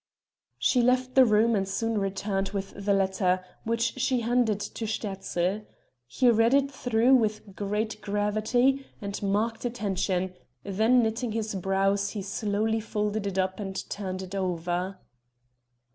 [0.57, 5.67] She left the room and soon returned with the letter which she handed to Sterzl.
[6.07, 10.33] He read it through with great gravity and marked attention
[10.63, 14.97] then knitting his brows he slowly folded it up and turned it over.